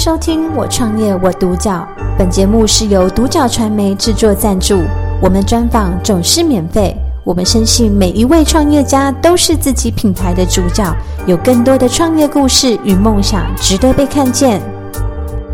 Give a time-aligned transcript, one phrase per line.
[0.00, 1.86] 收听《我创业我独角》，
[2.16, 4.80] 本节目是由独角传媒制作赞助，
[5.20, 6.96] 我们专访总是免费。
[7.22, 10.90] 我们深信每一位创业家都是自己品牌的主角，
[11.26, 14.62] 有更多的创业故事与梦想值得被看见。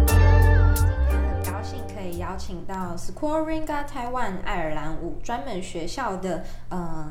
[0.06, 7.10] 很高兴可以邀请到 Scoringa Taiwan 爱尔兰舞专门学校的呃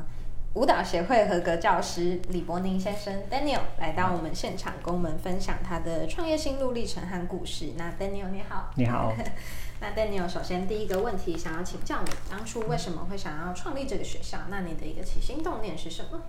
[0.56, 7.72] 舞蹈协会合格教师李伯宁先生 Daniel 来到我们现场，跟我们分享他的创业心路历程和故事。
[7.76, 9.12] 那 Daniel 你好，你好。
[9.82, 14.38] 那 Daniel 首先第一个问题想要请教你，当初为什么会想要创立这个学校？
[14.48, 16.22] 那你的一个起心动念是什么？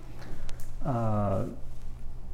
[0.84, 1.48] 呃，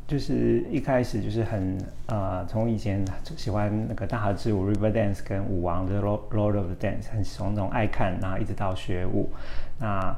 [0.08, 3.04] 就是一开始就是很呃，从以前
[3.36, 9.30] 喜欢那个大河之舞 River Dance 跟舞王的 Lord of the Dance，很从那种爱看，然后一直到学舞，
[9.78, 10.12] 那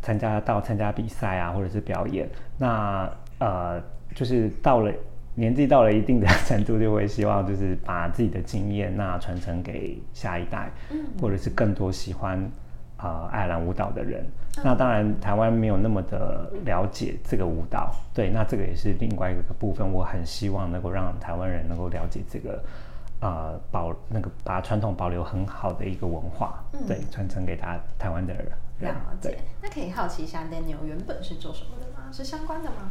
[0.00, 2.28] 参加到参加比赛啊，或者是表演，
[2.58, 3.82] 那呃，
[4.14, 4.92] 就是到了。
[5.34, 10.70] 年纪到了一定的程度，就会希望就是把自己的经验那传承给下一代，
[11.22, 12.38] 或者是更多喜欢
[12.98, 14.26] 啊爱尔兰舞蹈的人。
[14.62, 19.90] 那当然台湾没有那么的了解这个舞蹈，对，那这个也是另外一个部分。
[19.90, 22.62] 我很希望能够让台湾人能够了解这个
[23.20, 28.46] 啊保那个把传统保留很好的一个文化，对，传承给他台湾的人。
[28.88, 29.38] 了解。
[29.62, 32.10] 那可以好奇一下，Daniel 原本是做什么的吗？
[32.12, 32.90] 是相关的吗？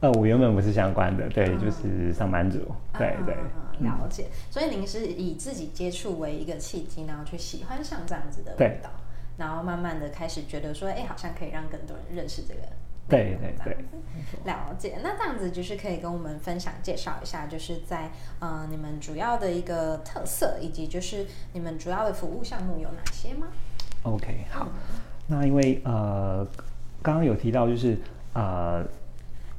[0.00, 2.58] 呃，我原本不是相关的，对，就是上班族，
[2.98, 3.34] 对对。
[3.34, 8.88] 嗯了解，所以您是以自己接触为一个契机，然后去喜欢上这样子的舞蹈，
[9.36, 12.60] 然后慢慢的开始觉得说，哎，好像可以让更多人认识这个。
[13.08, 13.76] 对对对。
[14.44, 23.48] 了解，那这样子就是可以跟我们分享介绍一下，就是在呃你们主要的一个特色，以及就是你们主要的服务项目有哪些吗
[24.04, 24.68] ？OK，好，
[25.26, 26.46] 那因为呃
[27.02, 27.98] 刚刚有提到就是
[28.32, 28.84] 呃。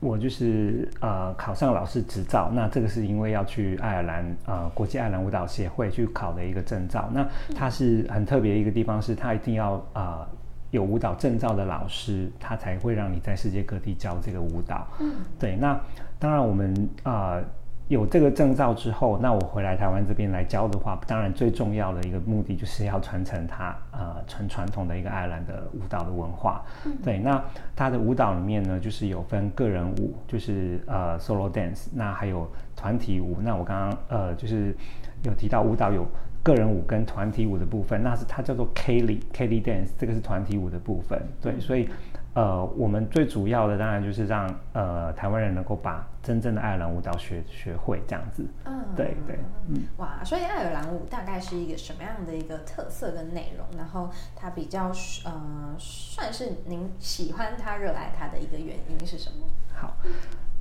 [0.01, 7.09] 我就是呃考上老师执照，那这个是因为要去爱尔兰呃国际爱尔兰舞蹈协会去考的一个证照。
[7.11, 10.27] 那它是很特别一个地方，是它一定要啊
[10.69, 14.85] 有舞蹈证照的老师，他才会让你在世界各地教这个舞蹈。
[14.99, 15.55] 嗯，对。
[15.55, 15.79] 那
[16.19, 17.41] 当然我们啊。
[17.87, 26.63] 有这个证照之后，那我回来台湾这边来教的话，当然最重要的一个目的就是要传承它呃传传统的一个爱尔兰的舞蹈的文化。
[27.03, 27.39] 对，那
[27.75, 33.37] 它的舞蹈里面呢，就是有分个人舞，就是呃 solo dance，那还有团体舞。
[33.41, 34.75] 那我刚刚呃就是
[35.23, 36.07] 有提到舞蹈有
[36.45, 41.21] 个人舞跟团体舞的部分，那是它叫做 Kelly Kelly dance，这个是团体舞的部分。
[41.41, 41.89] 对，所以。
[42.35, 48.45] 呃，我们最主要的当然就是让呃台湾人能够把真正的爱尔兰舞蹈学学会这样子。
[48.65, 49.39] 嗯，对对，
[49.69, 53.65] 嗯，哇，所以爱尔兰舞大概是一个什么样的一个特色跟内容？
[53.77, 54.91] 然后它比较
[55.23, 59.47] 呃算是您喜欢它、热爱它的一个原因是什么？
[59.73, 59.95] 好，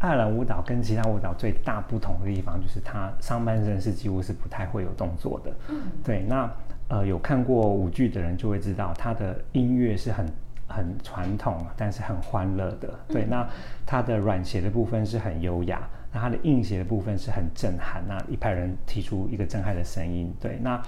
[0.05, 5.51] 爱尔兰舞蹈跟其他舞蹈最大不同的地方就是它上半身是几乎是不太会有动作的。
[5.71, 6.51] 嗯，对，那
[6.89, 10.27] 呃有看过舞剧的人就会知道，它的音乐是很。
[10.67, 12.89] 很传统，但是很欢乐的。
[13.07, 13.47] 对，那
[13.87, 18.03] 它的软鞋的部分是很优雅，那它的硬鞋的部分是很震撼。
[18.09, 20.35] 那一派人提出一个震撼的声音。
[20.41, 20.83] 对，那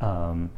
[0.00, 0.48] 嗯。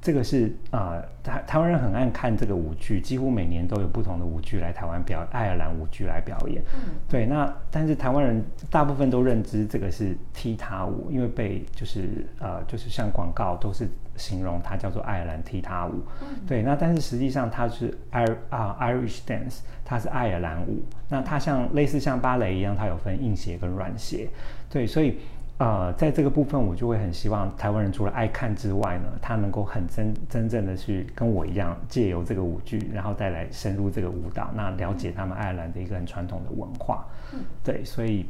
[0.00, 6.62] 这个是啊，台台湾人很爱看这个舞剧，几乎每年都有不同的舞剧来台湾表爱尔兰舞剧来表演。
[6.72, 7.26] 嗯，对。
[7.26, 15.94] 那但是台湾人大部分都认知这个是踢踏舞，因为被就是呃就是像广告都是形容它叫做爱尔兰踢踏舞。
[16.22, 16.62] 嗯，对。
[16.62, 20.80] 那但是实际上它是 Ir 啊 Irish dance，它是爱尔兰舞。
[21.08, 24.28] 那它像类似像芭蕾一样，它有分硬鞋跟软鞋。
[24.70, 25.18] 对，所以。
[25.58, 37.04] 呃，在这个部分，我就会很希望台湾人除了爱看之外呢，他能够很真真正的去跟我一样，借由这个舞剧，然后再来深入这个舞蹈，那了解他们爱尔兰的一个很传统的文化。
[37.32, 38.26] 嗯，对，所以，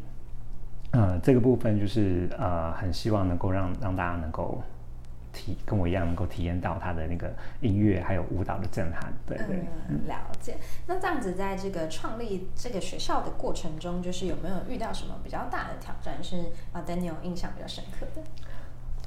[0.92, 4.62] 呃，这个部分就是呃，很希望能够让让大家能够。
[5.38, 9.56] 体跟我一样能够体验到他的那个音乐还有舞蹈的震撼，对对，
[10.09, 10.56] 了解。
[10.88, 16.37] 那这样子，在这个创立这个学校的过程中，就是有没有遇到什么比较大的挑战，是
[16.72, 18.22] 啊，Daniel 印象比较深刻的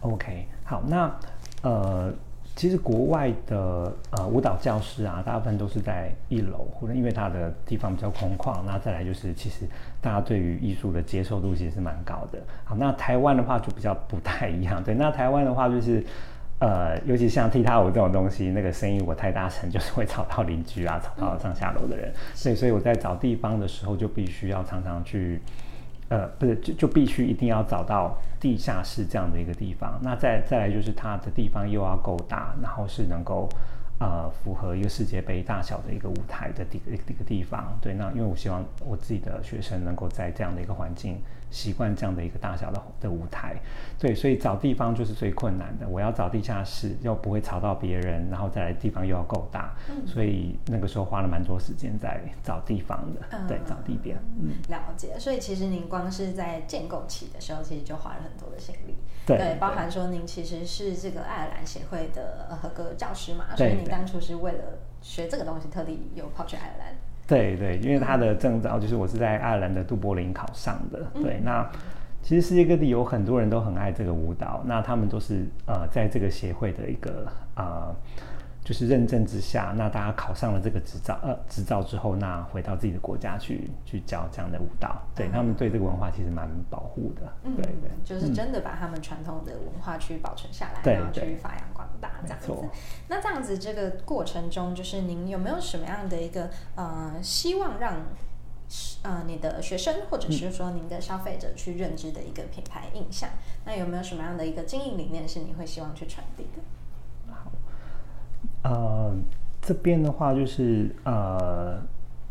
[0.02, 1.20] ？OK，好，那
[1.64, 2.14] 呃。
[2.56, 8.62] 其实国外的呃舞蹈教室啊，大部分都是在一楼，或者因为它的地方比较空旷。
[8.66, 9.66] 那再来就是，其实
[10.00, 12.40] 大家对于艺术的接受度其实是蛮高的。
[12.64, 14.82] 好，那台湾的话就比较不太一样。
[14.86, 16.04] 对，那台湾的话就是，
[16.60, 22.14] 呃，尤其像踢踏舞这种东西，那个声音我太大声，就是会吵到邻居啊，吵到上下楼的人。
[22.36, 25.42] 所以，所以我在找地方的时候，就必须要常常去。
[26.12, 29.98] 呃，不是，就就必须一定要找到地下室这样的一个地方。
[30.04, 33.48] 那再再来就是它的地方又要够大，然后是能够
[33.98, 37.78] 呃符合一个世界杯大小的一个舞台的一个一个地方。
[37.80, 41.18] 对，那因为我希望我自己的学生能够在这样的一个环境
[41.52, 43.56] 习惯这样的一个大小的的舞台。
[44.00, 45.88] 对，所以找地方就是最困难的。
[45.88, 49.76] 我要找地下室，又不会吵到别人，然后再来地方又要够大，
[50.08, 54.18] 所以那个时候花了蛮多时间在找地方的，对，找地点。
[54.40, 55.20] 嗯，了解。
[55.20, 58.96] 所以其实您光是在建构期的时候，其实就花了很多的心力。
[59.26, 66.96] 对，包含说您其实是这个爱尔兰协会的合格教师嘛，所以你当初是为了学这个东西，特地有跑去爱尔兰。
[67.28, 71.00] 对对，因为他的证照就是我是在爱尔兰的杜柏林考上的。
[71.22, 71.70] 对，那。
[72.24, 77.26] 其实世界各地有很多人都很爱这个舞蹈，那他们都是呃在这个协会的一个
[77.56, 77.90] 啊，
[78.64, 87.22] 就是认证之下，那大家考上了这个执照呃执照之后，那回到自己的国家去去教这样的舞蹈，对他们对这个文化其实蛮保护的，
[87.56, 92.52] 对对，就是真的把他们传统的文化去保存下来，然后去发扬光大这样子。
[93.08, 97.96] 那这样子这个过程中，就是您有没有什么样的一个呃希望让？
[99.04, 103.30] 呃，你的学生或者是说您的消费者去认知的一个品牌印象，
[103.66, 107.34] 那有没有什么样的一个经营理念是你会希望去传递的？
[107.34, 107.52] 好，
[108.64, 109.14] 呃，
[109.62, 111.82] 这边的话就是呃，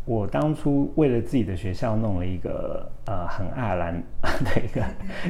[0.03, 4.83] 我当初为了自己的学校弄了一个呃很爱尔兰 的一个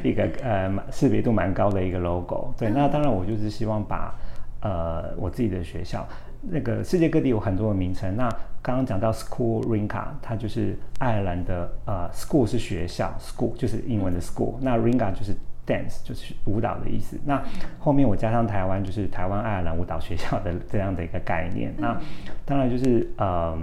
[0.10, 4.18] 一个呃识别度蛮高的一个 logo，对，那当然我就是希望把
[4.62, 6.08] 呃我自己的学校。
[6.44, 8.18] 那个世界各地有很多的名称。
[8.18, 8.28] 那
[8.64, 14.56] 刚刚讲到 School Ringa，它就是爱尔兰的呃，School 是学校，School 就是英文的 School。
[14.60, 15.36] 那 Ringa 就是
[15.68, 17.16] Dance，就是舞蹈的意思。
[17.24, 17.44] 那
[17.78, 21.72] 后面我加上台湾，就是台湾爱尔兰舞蹈学校的这样的一个概念。
[21.78, 21.96] 那
[22.44, 23.56] 当然就是呃，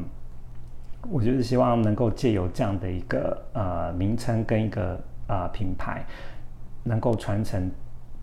[1.10, 6.04] 我就是希望能够借由这样的一个呃名称跟一个呃品牌，
[6.84, 7.68] 能够传承。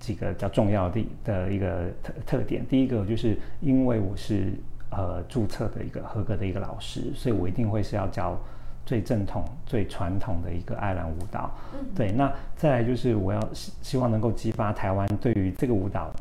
[0.06, 4.54] 几个比较重要的的一个特特点，第一个就是因为我是
[4.92, 8.40] 呃注册的一个合格的一个老师，所以我一定会是要教
[8.86, 11.50] 最正统、最传统的一个爱尔兰舞蹈。
[11.96, 16.14] 对，那再来就是我要希希望能够激发台湾对于这个舞蹈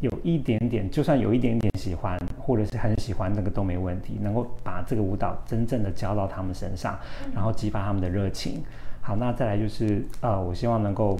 [0.00, 6.98] 有一点点，就算有一点点喜欢或者是很喜欢，那个都没问题，能够把这个舞蹈真正的教到他们身上，
[7.32, 8.60] 然后激发他们的热情。
[9.00, 11.16] 好，那再来就是呃，我希望能够。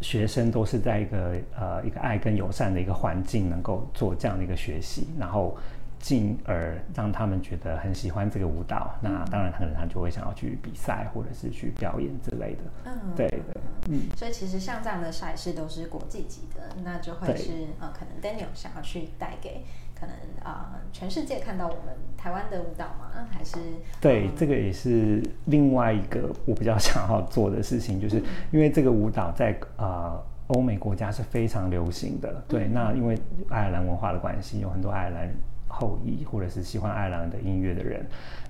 [0.00, 5.56] 学生都是在一个呃一个爱跟友善的一个环境，能够做这样的一个学习，然后
[5.98, 8.94] 进而让他们觉得很喜欢这个舞蹈。
[9.02, 12.62] 那当然，可能他就会想要去比赛或者是去表演之类的。
[12.86, 14.02] 嗯，对的，嗯。
[14.16, 19.64] 所以其实像这样的赛事都是国际级的，那就会是呃，可能 Daniel 想要去带给。
[20.00, 23.28] 可能啊，全世界看到我们台湾的舞蹈吗？
[23.30, 23.58] 还是
[24.00, 32.42] 对这个也是另外一个我比较想要做的事情，就是因为这个舞蹈在啊欧美国家是非常流行的。
[32.48, 33.18] 对，那因为
[33.50, 35.30] 爱尔兰文化的关系，有很多爱尔兰
[35.68, 38.04] 后裔或者是喜欢爱尔兰的音乐的人。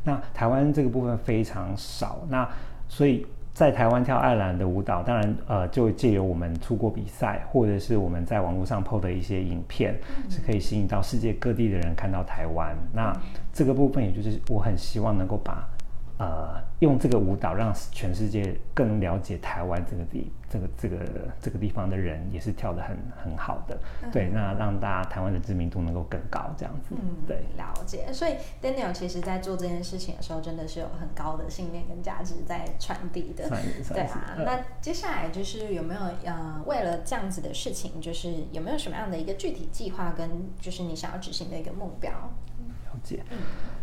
[0.04, 2.48] 那台湾这个部分非常少，那
[2.88, 3.26] 所以。
[3.52, 9.94] 在台湾跳爱尔兰的舞蹈，当然，呃，就借由我们出国比赛，或者是我们在网络上 PO 的一些影片，
[10.30, 12.74] 是可以吸引到世界各地的人看到台湾。
[12.92, 13.14] 那
[13.52, 15.68] 这个部分，也就是我很希望能够把。
[16.20, 20.98] 呃，用这个舞蹈让全世界更了解台湾这个地，这个这个
[21.40, 22.94] 这个地方的人也是跳的很
[23.24, 23.78] 很好的，
[24.12, 28.12] 对，那让大家台湾的知名度能够更高，这样子，嗯，对，了解。
[28.12, 33.48] 所以 Daniel 其实在做这件事情的时候，真的是有很高的信念跟价值在传递的，
[33.88, 34.36] 对啊。
[34.36, 40.28] 那接下来就是有没有呃，为了这样子的事情，就是有没有什么样的一个具体计划跟
[40.60, 42.12] 就是你想要执行的一个目标？
[42.92, 43.22] 了解。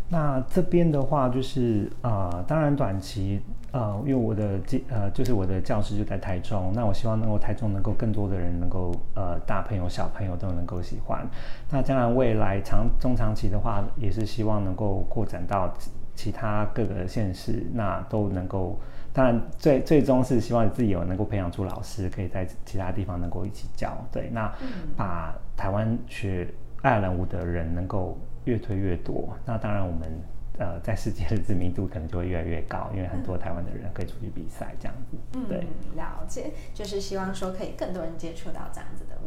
[0.10, 3.42] 那这边的话就是啊，当然短期
[3.74, 11.28] 呃，因为我的教呃就是我的教室就在台中，那我希望能够台中能够更多的人能够呃大朋友小朋友都能够喜欢。
[11.70, 15.74] 那将来未来长中长期的话，也是希望能够扩展到
[16.16, 18.80] 其他各个县市，那都能够。
[19.12, 23.98] 当然最最终是希望自己有能够培养出老师，可以在其他地方能够一起教。
[24.10, 24.50] 对，那
[24.96, 26.48] 把台湾学
[26.82, 28.18] 爱尔兰舞的人能够。
[28.48, 30.10] 越推越多，那当然我们
[30.58, 35.18] 呃在世界的知名度可能就会越来越高，因为很多台湾的人可以出去比赛这样子。
[35.34, 39.18] 嗯，对，了解，就是希望说可以更多人接触到这样子的。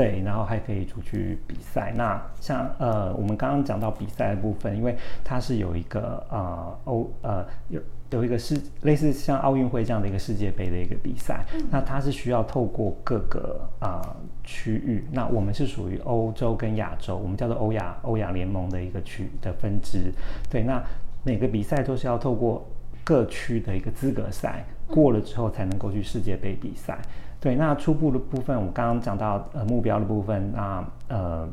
[0.00, 1.92] 对，然后还可以出去比赛。
[1.94, 7.80] 那像呃我们刚刚讲到比赛的部分，因为它是有一个呃欧呃有。
[8.12, 14.02] 有一个是类似像奥运会这样的一个世界杯的一个比赛，那它是需要透过各个啊
[14.42, 20.12] 区域，那我们是属于欧洲跟亚洲，我们叫做欧亚欧亚联盟的一个区的分支。
[20.50, 20.82] 对，那
[21.22, 22.68] 每个比赛都是要透过
[23.04, 26.98] 各区的一个资格赛过了之后，才能够去世界杯比赛。
[27.40, 31.48] 对，那初步的部分，我刚刚讲到呃目标的部分，那呃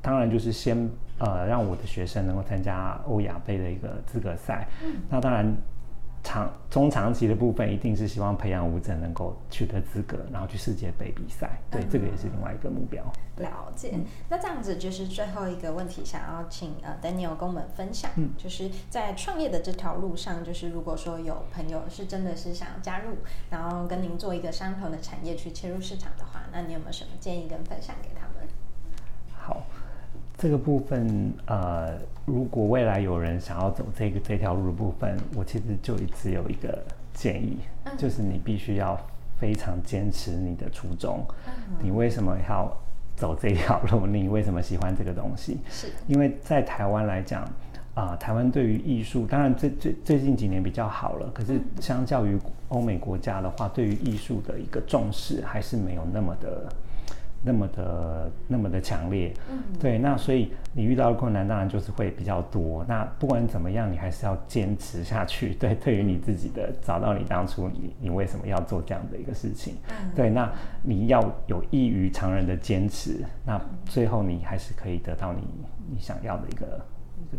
[0.00, 0.88] 当然就是先。
[1.18, 4.66] 呃，让我的学生能够参加欧亚杯的一个资格赛。
[4.82, 5.46] 嗯，那当然，
[6.22, 11.60] 长中长期的部分，一定是希望培养舞者能够取得资格，然后去世界杯比赛。
[11.70, 13.02] 对，这个也是另外一个目标。
[13.38, 13.98] 了解。
[14.28, 23.16] 那这样子就是最后一个问题，想要请呃 Daniel 跟我们分享，嗯，就是在创业的这条路上，就是如果说有朋友是真的是想要加入，
[23.50, 28.11] 然后跟您做一个相同的产业去切入市场的话，那你有没有什么建议跟分享给。
[30.42, 36.82] 这个部分，呃，如果未来有人想要走这个这条路的部分，我其实就只有一个
[37.14, 37.58] 建议，
[37.96, 38.98] 就是你必须要
[39.38, 41.24] 非常坚持你的初衷。
[41.80, 42.76] 你为什么要
[43.14, 44.04] 走这条路？
[44.10, 45.60] 你为什么喜欢这个东西？
[45.70, 47.48] 是因为在台湾来讲，
[47.94, 56.68] 啊，台湾对于艺术，当然最最最近几年比较好了，可是相较于欧美国家的话，对于艺术的一个重视还是没有那么的。
[57.44, 62.84] 那么的那么的强烈，嗯，对，那所以你遇到的困难当然就是会比较多。
[62.88, 65.54] 那不管怎么样，你还是要坚持下去。
[65.60, 70.50] 对，对于你自己的找到你当初你你为什么要做这样的一个事情，嗯，对，那
[70.82, 75.42] 你要有异于常人的坚持，那最后你还是可以得到你
[75.92, 76.80] 你想要的一个。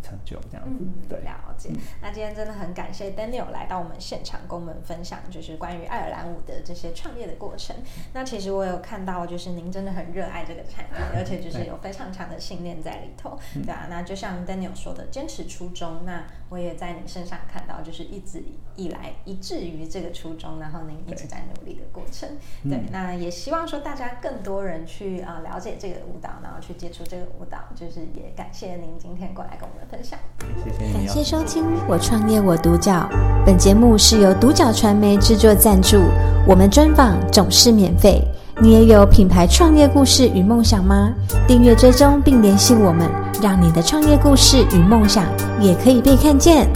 [0.01, 1.69] 成就这样子，对，了解。
[2.01, 7.75] 那今天真的很感谢 Daniel 来到我们现场，跟我们分享就是关于爱尔兰舞的这些创业的过程。
[8.13, 13.87] 那其实我有看到，就是您真的很热爱这个产业，而且就是有非常强的信念在里头，对啊。
[13.89, 16.05] 那就像 Daniel 说的，坚持初衷。
[16.05, 18.57] 那我也在你身上看到，就是一直以
[18.89, 22.27] 来以至于这个初衷，然后您一直在努力的过程。
[22.67, 27.59] 对，那也希望说大家更多人去啊了解这个舞蹈，然后去接触这个舞蹈。
[27.75, 29.83] 就是也感谢您今天过来跟我们。
[29.93, 30.17] 分享，
[30.63, 33.07] 谢谢感谢收听《我创业我独角》。
[33.45, 35.99] 本节目是由独角传媒制作赞助，
[36.47, 38.19] 我们专访总是免费。
[38.59, 41.13] 你也有品牌创业故事与梦想吗？
[41.47, 43.07] 订阅追踪并联系我们，
[43.39, 45.25] 让你的创业故事与梦想
[45.61, 46.67] 也可以被看见。